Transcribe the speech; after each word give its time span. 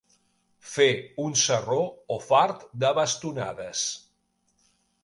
Fer 0.69 0.87
un 1.25 1.35
sarró 1.43 1.79
o 2.17 2.19
fart 2.31 2.67
de 2.85 2.93
bastonades. 3.03 3.87